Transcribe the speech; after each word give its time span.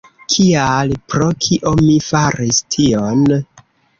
Kial, 0.35 0.93
pro 1.13 1.27
kio 1.45 1.75
mi 1.81 1.99
faris 2.07 2.61
tion? 2.77 3.21